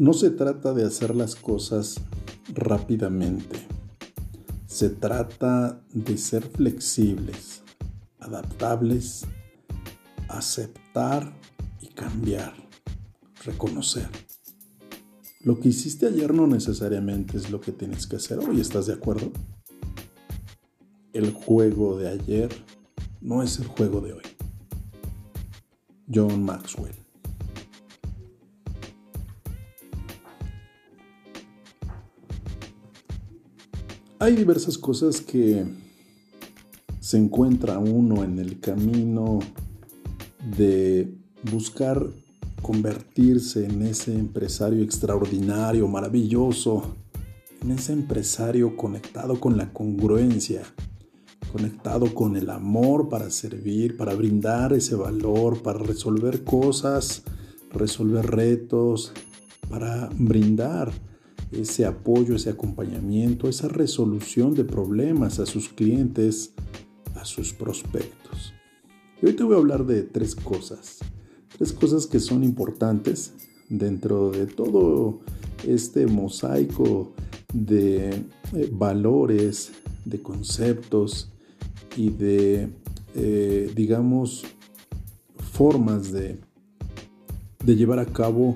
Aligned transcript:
No 0.00 0.14
se 0.14 0.30
trata 0.30 0.72
de 0.72 0.82
hacer 0.82 1.14
las 1.14 1.36
cosas 1.36 1.96
rápidamente. 2.54 3.58
Se 4.66 4.88
trata 4.88 5.84
de 5.92 6.16
ser 6.16 6.42
flexibles, 6.42 7.62
adaptables, 8.18 9.26
aceptar 10.26 11.30
y 11.82 11.88
cambiar, 11.88 12.54
reconocer. 13.44 14.08
Lo 15.42 15.60
que 15.60 15.68
hiciste 15.68 16.06
ayer 16.06 16.32
no 16.32 16.46
necesariamente 16.46 17.36
es 17.36 17.50
lo 17.50 17.60
que 17.60 17.72
tienes 17.72 18.06
que 18.06 18.16
hacer 18.16 18.38
hoy, 18.38 18.58
¿estás 18.58 18.86
de 18.86 18.94
acuerdo? 18.94 19.30
El 21.12 21.34
juego 21.34 21.98
de 21.98 22.08
ayer 22.08 22.48
no 23.20 23.42
es 23.42 23.58
el 23.58 23.66
juego 23.66 24.00
de 24.00 24.14
hoy. 24.14 24.22
John 26.10 26.42
Maxwell. 26.42 26.99
Hay 34.22 34.36
diversas 34.36 34.76
cosas 34.76 35.22
que 35.22 35.64
se 37.00 37.16
encuentra 37.16 37.78
uno 37.78 38.22
en 38.22 38.38
el 38.38 38.60
camino 38.60 39.38
de 40.58 41.10
buscar 41.50 42.06
convertirse 42.60 43.64
en 43.64 43.80
ese 43.80 44.12
empresario 44.12 44.84
extraordinario, 44.84 45.88
maravilloso, 45.88 46.82
en 47.62 47.70
ese 47.70 47.94
empresario 47.94 48.76
conectado 48.76 49.40
con 49.40 49.56
la 49.56 49.72
congruencia, 49.72 50.64
conectado 51.50 52.12
con 52.12 52.36
el 52.36 52.50
amor 52.50 53.08
para 53.08 53.30
servir, 53.30 53.96
para 53.96 54.14
brindar 54.14 54.74
ese 54.74 54.96
valor, 54.96 55.62
para 55.62 55.78
resolver 55.78 56.44
cosas, 56.44 57.22
resolver 57.72 58.26
retos, 58.26 59.14
para 59.70 60.10
brindar 60.12 60.92
ese 61.52 61.84
apoyo, 61.84 62.36
ese 62.36 62.50
acompañamiento, 62.50 63.48
esa 63.48 63.68
resolución 63.68 64.54
de 64.54 64.64
problemas 64.64 65.38
a 65.38 65.46
sus 65.46 65.68
clientes, 65.68 66.52
a 67.14 67.24
sus 67.24 67.52
prospectos. 67.52 68.54
Y 69.20 69.26
hoy 69.26 69.32
te 69.34 69.42
voy 69.42 69.54
a 69.54 69.58
hablar 69.58 69.84
de 69.86 70.02
tres 70.02 70.34
cosas, 70.34 70.98
tres 71.56 71.72
cosas 71.72 72.06
que 72.06 72.20
son 72.20 72.44
importantes 72.44 73.34
dentro 73.68 74.30
de 74.30 74.46
todo 74.46 75.20
este 75.66 76.06
mosaico 76.06 77.12
de 77.52 78.10
eh, 78.54 78.70
valores, 78.72 79.72
de 80.04 80.22
conceptos 80.22 81.30
y 81.96 82.10
de, 82.10 82.68
eh, 83.14 83.70
digamos, 83.74 84.44
formas 85.52 86.12
de, 86.12 86.38
de 87.64 87.76
llevar 87.76 87.98
a 87.98 88.06
cabo 88.06 88.54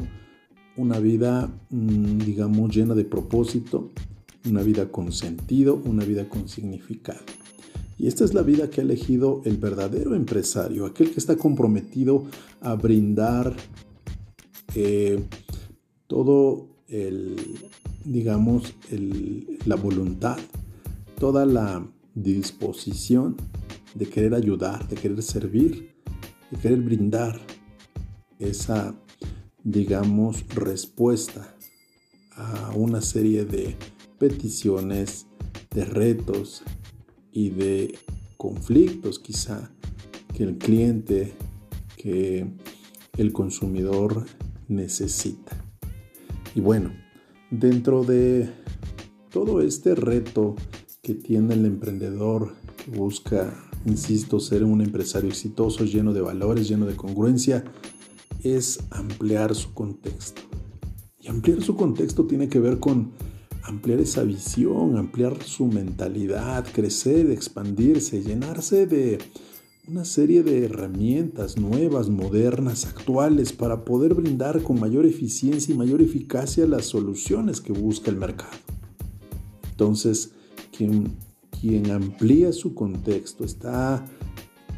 una 0.77 0.99
vida, 0.99 1.49
mm, 1.71 2.19
digamos, 2.19 2.75
llena 2.75 2.95
de 2.95 3.05
propósito, 3.05 3.91
una 4.49 4.63
vida 4.63 4.91
con 4.91 5.13
sentido, 5.13 5.81
una 5.85 6.05
vida 6.05 6.29
con 6.29 6.49
significado. 6.49 7.21
Y 7.99 8.09
esta 8.09 8.25
es 8.25 8.35
la 8.35 8.43
vida 8.43 8.69
que 8.69 8.81
ha 8.81 8.85
elegido 8.85 9.41
el 9.45 9.57
verdadero 9.57 10.15
empresario, 10.15 10.85
aquel 10.85 11.11
que 11.11 11.21
está 11.21 11.37
comprometido 11.37 12.25
a 12.61 12.75
brindar 12.75 13.55
eh, 14.75 15.23
todo 16.09 16.67
el, 16.89 17.37
digamos, 18.05 18.75
la 19.65 19.77
voluntad, 19.77 20.39
toda 21.19 21.47
la 21.47 21.87
disposición 22.15 23.37
de 23.95 24.07
querer 24.07 24.35
ayudar, 24.35 24.89
de 24.89 24.97
querer 24.97 25.23
servir, 25.23 25.95
de 26.51 26.59
querer 26.59 26.81
brindar 26.81 27.41
esa 28.39 28.95
digamos, 29.65 30.47
respuesta 30.55 31.57
a 32.37 32.73
una 32.75 33.01
serie 33.01 33.45
de 33.45 33.77
peticiones, 34.19 35.27
de 35.71 35.85
retos 35.85 36.63
y 37.33 37.51
de 37.51 37.99
conflictos 38.37 39.19
quizá 39.19 39.71
que 40.35 40.45
el 40.45 40.59
cliente, 40.59 41.35
que 41.97 42.47
el 43.17 43.33
consumidor 43.33 44.27
necesita. 44.69 45.65
Y 46.55 46.61
bueno, 46.61 46.93
dentro 47.51 48.05
de 48.05 48.51
todo 49.31 49.63
este 49.63 49.95
reto 49.95 50.55
que 51.03 51.15
tiene 51.15 51.55
el 51.55 51.65
emprendedor 51.67 52.55
que 52.77 52.91
busca, 52.91 53.63
insisto, 53.87 54.41
ser 54.41 54.65
un 54.65 54.81
empresario 54.81 55.31
exitoso, 55.31 55.85
lleno 55.85 56.13
de 56.13 56.21
valores, 56.21 56.69
lleno 56.69 56.87
de 56.87 56.97
congruencia, 56.97 57.65
es 58.45 58.79
ampliar 58.91 59.55
su 59.55 59.73
contexto. 59.73 60.43
Y 61.21 61.29
ampliar 61.29 61.63
su 61.63 61.75
contexto 61.75 62.27
tiene 62.27 62.49
que 62.49 62.61
ver 62.61 62.79
con 62.79 63.13
ampliar 63.63 63.99
esa 64.01 64.23
visión, 64.23 64.97
ampliar 64.97 65.43
su 65.43 65.67
mentalidad, 65.67 66.67
crecer, 66.73 67.31
expandirse, 67.31 68.23
llenarse 68.23 68.87
de 68.87 69.19
una 69.89 70.05
serie 70.05 70.43
de 70.43 70.67
herramientas 70.67 71.59
nuevas, 71.59 72.09
modernas, 72.09 72.85
actuales, 72.87 73.53
para 73.53 73.85
poder 73.85 74.15
brindar 74.15 74.63
con 74.63 74.79
mayor 74.79 75.07
eficiencia 75.07 75.75
y 75.75 75.79
mayor 75.79 76.03
eficacia 76.03 76.67
las 76.67 76.87
soluciones 76.87 77.61
que 77.61 77.73
busca 77.73 78.11
el 78.11 78.17
mercado. 78.17 78.57
Entonces, 79.71 80.33
quien, 80.77 81.17
quien 81.61 81.91
amplía 81.91 82.53
su 82.53 82.75
contexto 82.75 83.45
está 83.45 84.05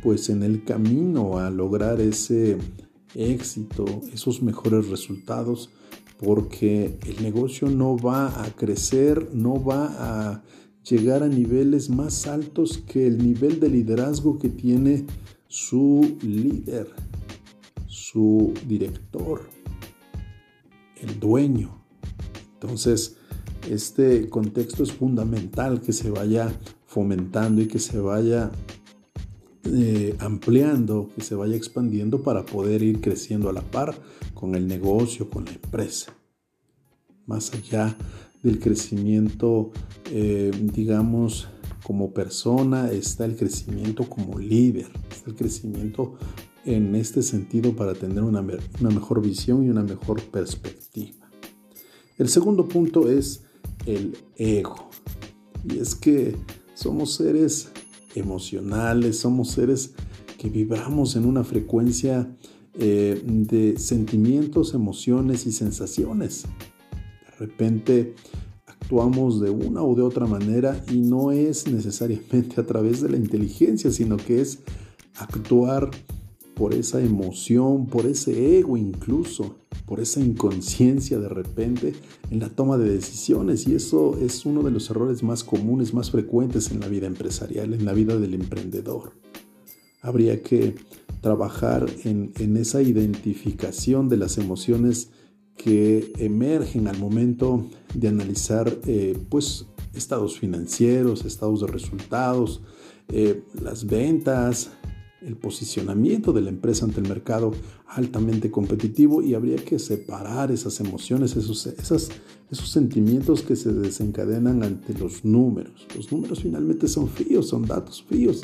pues 0.02 0.28
en 0.28 0.42
el 0.42 0.64
camino 0.64 1.38
a 1.38 1.50
lograr 1.50 2.00
ese 2.00 2.58
éxito, 3.14 3.84
esos 4.12 4.42
mejores 4.42 4.88
resultados, 4.88 5.70
porque 6.18 6.98
el 7.06 7.22
negocio 7.22 7.68
no 7.68 7.96
va 7.96 8.42
a 8.42 8.50
crecer, 8.50 9.30
no 9.34 9.62
va 9.62 10.32
a 10.32 10.42
llegar 10.88 11.22
a 11.22 11.28
niveles 11.28 11.90
más 11.90 12.26
altos 12.26 12.78
que 12.78 13.06
el 13.06 13.18
nivel 13.18 13.60
de 13.60 13.68
liderazgo 13.68 14.38
que 14.38 14.48
tiene 14.48 15.04
su 15.48 16.16
líder, 16.22 16.88
su 17.86 18.54
director, 18.66 19.48
el 21.00 21.18
dueño. 21.18 21.82
Entonces, 22.54 23.16
este 23.68 24.28
contexto 24.28 24.82
es 24.82 24.92
fundamental 24.92 25.80
que 25.80 25.92
se 25.92 26.10
vaya 26.10 26.52
fomentando 26.86 27.60
y 27.62 27.66
que 27.66 27.78
se 27.78 27.98
vaya 27.98 28.50
eh, 29.74 30.16
ampliando, 30.18 31.10
que 31.14 31.22
se 31.22 31.34
vaya 31.34 31.56
expandiendo 31.56 32.22
para 32.22 32.44
poder 32.44 32.82
ir 32.82 33.00
creciendo 33.00 33.48
a 33.48 33.52
la 33.52 33.62
par 33.62 33.94
con 34.34 34.54
el 34.54 34.66
negocio, 34.66 35.28
con 35.28 35.44
la 35.44 35.52
empresa. 35.52 36.14
Más 37.26 37.52
allá 37.52 37.96
del 38.42 38.60
crecimiento, 38.60 39.72
eh, 40.10 40.52
digamos, 40.72 41.48
como 41.82 42.12
persona, 42.12 42.90
está 42.90 43.24
el 43.24 43.36
crecimiento 43.36 44.08
como 44.08 44.38
líder, 44.38 44.88
está 45.10 45.30
el 45.30 45.36
crecimiento 45.36 46.14
en 46.64 46.94
este 46.94 47.22
sentido 47.22 47.74
para 47.74 47.94
tener 47.94 48.22
una, 48.22 48.40
una 48.40 48.90
mejor 48.90 49.22
visión 49.22 49.64
y 49.64 49.70
una 49.70 49.82
mejor 49.82 50.22
perspectiva. 50.22 51.30
El 52.18 52.28
segundo 52.28 52.66
punto 52.66 53.10
es 53.10 53.42
el 53.86 54.16
ego. 54.36 54.90
Y 55.64 55.78
es 55.78 55.94
que 55.94 56.36
somos 56.74 57.14
seres 57.14 57.70
emocionales, 58.16 59.18
somos 59.18 59.50
seres 59.50 59.94
que 60.38 60.50
vibramos 60.50 61.16
en 61.16 61.24
una 61.24 61.44
frecuencia 61.44 62.28
eh, 62.74 63.22
de 63.24 63.78
sentimientos, 63.78 64.74
emociones 64.74 65.46
y 65.46 65.52
sensaciones. 65.52 66.44
De 67.30 67.46
repente 67.46 68.14
actuamos 68.66 69.40
de 69.40 69.50
una 69.50 69.82
o 69.82 69.94
de 69.94 70.02
otra 70.02 70.26
manera 70.26 70.84
y 70.90 71.00
no 71.00 71.32
es 71.32 71.66
necesariamente 71.68 72.60
a 72.60 72.66
través 72.66 73.00
de 73.00 73.10
la 73.10 73.16
inteligencia, 73.16 73.90
sino 73.90 74.16
que 74.16 74.40
es 74.40 74.60
actuar 75.14 75.90
por 76.56 76.72
esa 76.72 77.02
emoción, 77.02 77.86
por 77.86 78.06
ese 78.06 78.58
ego 78.58 78.78
incluso, 78.78 79.58
por 79.84 80.00
esa 80.00 80.20
inconsciencia 80.20 81.18
de 81.18 81.28
repente 81.28 81.92
en 82.30 82.40
la 82.40 82.48
toma 82.48 82.78
de 82.78 82.88
decisiones. 82.90 83.68
Y 83.68 83.74
eso 83.74 84.16
es 84.18 84.46
uno 84.46 84.62
de 84.62 84.70
los 84.70 84.88
errores 84.88 85.22
más 85.22 85.44
comunes, 85.44 85.92
más 85.92 86.10
frecuentes 86.10 86.70
en 86.70 86.80
la 86.80 86.88
vida 86.88 87.06
empresarial, 87.06 87.74
en 87.74 87.84
la 87.84 87.92
vida 87.92 88.16
del 88.16 88.32
emprendedor. 88.32 89.12
Habría 90.00 90.42
que 90.42 90.74
trabajar 91.20 91.86
en, 92.04 92.56
esa 92.56 92.80
identificación 92.80 94.08
de 94.08 94.16
las 94.16 94.38
emociones 94.38 95.10
que 95.58 96.10
emergen 96.16 96.88
al 96.88 96.98
momento 96.98 97.68
de 97.92 98.08
analizar 98.08 98.74
eh, 98.86 99.18
pues, 99.28 99.66
estados 99.94 100.38
financieros, 100.38 101.26
estados 101.26 101.60
de 101.60 101.66
resultados, 101.66 102.62
eh, 103.08 103.42
las 103.60 103.84
ventas, 103.84 104.70
el 105.26 105.36
posicionamiento 105.36 106.32
de 106.32 106.40
la 106.40 106.50
empresa 106.50 106.84
ante 106.84 107.00
el 107.00 107.08
mercado 107.08 107.52
altamente 107.88 108.50
competitivo 108.50 109.22
y 109.22 109.34
habría 109.34 109.56
que 109.56 109.78
separar 109.80 110.52
esas 110.52 110.78
emociones, 110.78 111.36
esos, 111.36 111.66
esos 111.66 112.70
sentimientos 112.70 113.42
que 113.42 113.56
se 113.56 113.72
desencadenan 113.72 114.62
ante 114.62 114.94
los 114.94 115.24
números. 115.24 115.86
Los 115.96 116.12
números 116.12 116.42
finalmente 116.42 116.86
son 116.86 117.08
fríos, 117.08 117.48
son 117.48 117.66
datos 117.66 118.04
fríos. 118.04 118.42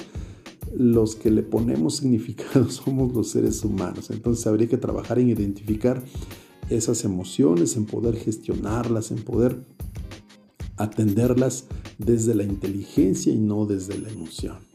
Los 0.77 1.15
que 1.15 1.31
le 1.31 1.45
ponemos 1.45 1.97
significado 1.97 2.69
somos 2.71 3.15
los 3.15 3.29
seres 3.29 3.63
humanos. 3.65 4.11
Entonces 4.11 4.47
habría 4.49 4.69
que 4.69 4.79
trabajar 4.79 5.21
en 5.21 5.29
identificar 5.29 6.03
esas 6.69 7.05
emociones, 7.05 7.77
en 7.77 7.87
poder 7.87 8.17
gestionarlas, 8.17 9.13
en 9.13 9.23
poder 9.23 9.65
atenderlas 10.77 11.67
desde 11.99 12.35
la 12.35 12.43
inteligencia 12.43 13.33
y 13.33 13.39
no 13.39 13.67
desde 13.67 13.99
la 13.99 14.09
emoción. 14.09 14.72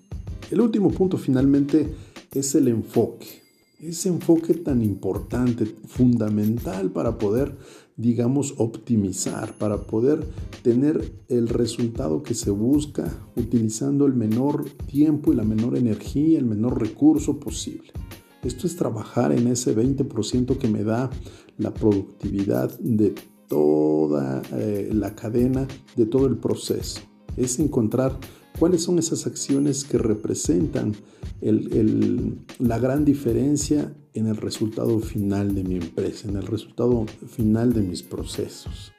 El 0.50 0.62
último 0.62 0.92
punto 0.92 1.18
finalmente 1.18 1.94
es 2.34 2.56
el 2.56 2.70
enfoque. 2.70 3.28
Ese 3.80 4.10
enfoque 4.10 4.54
tan 4.54 4.82
importante, 4.82 5.66
fundamental 5.66 6.90
para 6.90 7.18
poder, 7.18 7.58
digamos, 7.98 8.56
optimizar, 8.58 9.58
para 9.58 9.84
poder 9.84 10.26
tener 10.64 11.12
el 11.28 11.50
resultado 11.50 12.24
que 12.24 12.34
se 12.34 12.50
busca 12.50 13.12
utilizando 13.36 14.06
el 14.06 14.14
menor 14.14 14.66
tiempo 14.88 15.34
y 15.34 15.36
la 15.36 15.44
menor 15.44 15.78
energía, 15.78 16.40
el 16.40 16.46
menor 16.46 16.82
recurso 16.82 17.40
posible. 17.40 17.92
Esto 18.42 18.68
es 18.68 18.78
trabajar 18.78 19.34
en 19.34 19.48
ese 19.48 19.76
20% 19.76 20.58
que 20.58 20.70
me 20.70 20.84
da 20.84 21.10
la 21.58 21.74
productividad 21.74 22.80
de 22.80 23.14
toda 23.50 24.42
eh, 24.54 24.90
la 24.94 25.14
cadena, 25.14 25.68
de 25.96 26.06
todo 26.06 26.26
el 26.26 26.38
proceso. 26.38 27.02
Es 27.36 27.60
encontrar 27.60 28.18
cuáles 28.60 28.84
son 28.84 29.00
esas 29.00 29.28
acciones 29.28 29.84
que 29.84 29.98
representan 29.98 30.96
la 32.60 32.80
gran 32.80 33.06
diferencia 33.06 33.94
en 34.14 34.28
el 34.28 34.38
resultado 34.38 35.00
final 35.00 35.54
de 35.54 35.64
mi 35.64 35.76
empresa, 35.76 36.28
en 36.28 36.38
el 36.38 36.48
resultado 36.48 37.06
final 37.28 37.74
de 37.74 37.82
mis 37.82 38.04
procesos. 38.04 38.92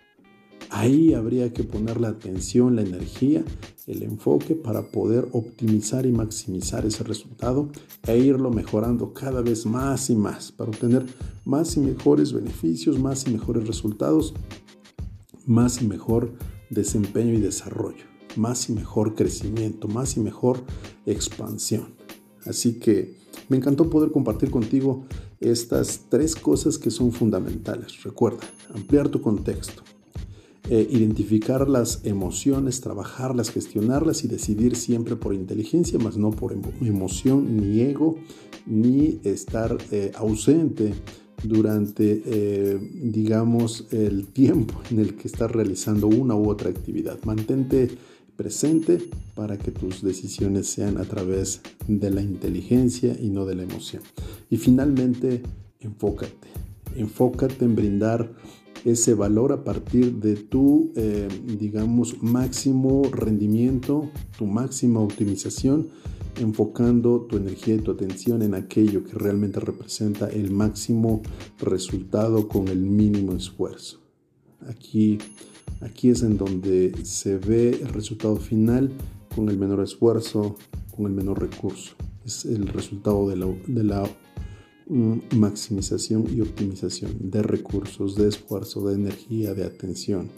Ahí 0.70 1.14
habría 1.14 1.52
que 1.52 1.64
poner 1.64 1.99
la 1.99 2.08
atención, 2.08 2.76
la 2.76 2.82
energía, 2.82 3.43
el 3.87 4.02
enfoque 4.02 4.55
para 4.55 4.90
poder 4.90 5.26
optimizar 5.32 6.04
y 6.04 6.12
maximizar 6.12 6.84
ese 6.84 7.04
resultado 7.04 7.70
e 8.06 8.19
irlo 8.19 8.50
mejorando 8.50 9.14
cada 9.14 9.40
vez 9.40 9.64
más 9.64 10.11
y 10.11 10.14
más 10.14 10.52
para 10.52 10.70
obtener 10.70 11.06
más 11.46 11.76
y 11.78 11.81
mejores 11.81 12.34
beneficios, 12.34 12.99
más 12.99 13.26
y 13.26 13.31
mejores 13.31 13.66
resultados, 13.66 14.34
más 15.46 15.81
y 15.81 15.87
mejor 15.87 16.34
desempeño 16.69 17.32
y 17.32 17.40
desarrollo, 17.40 18.04
más 18.36 18.69
y 18.69 18.72
mejor 18.72 19.14
crecimiento, 19.14 19.88
más 19.88 20.16
y 20.16 20.20
mejor 20.20 20.62
expansión. 21.06 21.94
Así 22.44 22.78
que 22.78 23.16
me 23.48 23.56
encantó 23.56 23.88
poder 23.90 24.10
compartir 24.10 24.50
contigo 24.50 25.04
estas 25.40 26.02
tres 26.08 26.34
cosas 26.34 26.78
que 26.78 26.90
son 26.90 27.12
fundamentales. 27.12 28.02
Recuerda, 28.02 28.40
ampliar 28.75 29.08
tu 29.08 29.20
contexto, 29.20 29.82
eh, 30.69 30.86
identificar 30.90 31.69
las 31.69 32.04
emociones, 32.04 32.80
trabajarlas, 32.80 33.50
gestionarlas 33.50 34.25
y 34.25 34.28
decidir 34.28 34.76
siempre 34.76 35.16
por 35.16 35.34
inteligencia, 35.34 35.98
más 35.98 36.16
no 36.16 36.30
por 36.30 36.54
emoción, 36.80 37.56
ni 37.56 37.80
ego, 37.80 38.16
ni 38.66 39.20
estar 39.25 39.78
eh, 39.90 40.12
ausente 40.16 40.92
durante, 41.43 42.23
eh, 42.25 42.79
digamos, 42.94 43.87
el 43.90 44.26
tiempo 44.26 44.81
en 44.90 45.00
el 45.00 45.14
que 45.17 45.29
estás 45.29 45.50
realizando 45.50 46.06
una 46.06 46.35
u 46.35 46.49
otra 46.49 46.70
actividad. 46.70 47.19
Mantente 47.25 47.88
presente 48.37 49.00
para 49.35 49.58
que 49.58 49.73
tus 49.73 50.00
decisiones 50.02 50.69
sean 50.69 50.99
a 50.99 51.05
través 51.05 51.61
de 51.88 52.11
la 52.11 52.23
inteligencia 52.23 53.17
y 53.20 53.31
no 53.31 53.44
de 53.46 53.56
la 53.56 53.64
emoción. 53.64 54.02
Y 54.49 54.58
finalmente, 54.58 55.43
enfócate. 55.81 56.49
Enfócate 56.96 57.64
en 57.64 57.75
brindar 57.75 58.32
ese 58.85 59.14
valor 59.14 59.52
a 59.52 59.64
partir 59.64 60.14
de 60.14 60.37
tu, 60.37 60.93
eh, 60.94 61.29
digamos, 61.58 62.23
máximo 62.23 63.02
rendimiento, 63.11 64.11
tu 64.38 64.46
máxima 64.46 65.00
optimización, 65.00 65.88
enfocando 66.38 67.23
tu 67.23 67.37
energía 67.37 67.75
y 67.75 67.81
tu 67.81 67.93
atención 67.93 68.43
en 68.43 68.55
aquello 68.55 69.05
que 69.05 69.12
realmente 69.14 69.61
representa 69.61 70.29
el 70.29 70.50
máximo 70.50 71.23
resultado 71.61 72.49
con 72.49 72.69
el 72.69 72.81
mínimo 72.81 73.32
esfuerzo. 73.32 74.00
Aquí, 74.67 75.19
aquí 75.81 76.11
es 76.11 76.23
en 76.23 76.37
donde 76.37 76.93
se 77.05 77.38
ve 77.38 77.70
el 77.70 77.88
resultado 77.88 78.37
final 78.37 78.90
con 79.35 79.49
el 79.49 79.58
menor 79.58 79.81
esfuerzo, 79.81 80.56
con 80.94 81.06
el 81.06 81.12
menor 81.12 81.40
recurso. 81.40 81.94
Es 82.25 82.44
el 82.44 82.67
resultado 82.67 83.29
de 83.29 83.37
la, 83.37 83.46
de 83.67 83.85
la 83.85 84.11
maximización 85.37 86.26
y 86.35 86.40
optimización 86.40 87.31
de 87.31 87.43
recursos, 87.43 88.17
de 88.17 88.29
esfuerzo, 88.29 88.87
de 88.88 88.94
energía, 88.94 89.55
de 89.55 89.64
atención, 89.64 90.31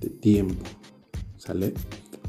de 0.00 0.10
tiempo. 0.10 0.64
¿Sale? 1.36 1.74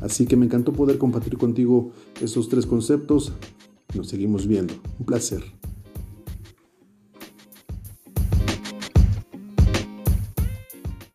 Así 0.02 0.26
que 0.26 0.36
me 0.36 0.46
encantó 0.46 0.74
poder 0.74 0.98
compartir 0.98 1.38
contigo 1.38 1.92
estos 2.20 2.50
tres 2.50 2.66
conceptos. 2.66 3.32
Nos 3.96 4.10
seguimos 4.10 4.48
viendo. 4.48 4.74
Un 5.00 5.06
placer. 5.06 5.61